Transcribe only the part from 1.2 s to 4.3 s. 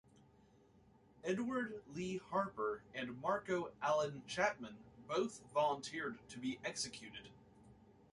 Edward Lee Harper and Marco Allen